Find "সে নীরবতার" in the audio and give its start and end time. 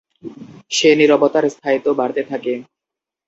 0.71-1.45